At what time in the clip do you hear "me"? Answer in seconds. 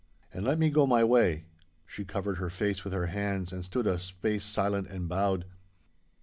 0.57-0.71